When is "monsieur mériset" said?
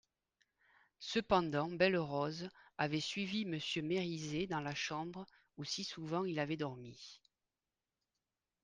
3.45-4.47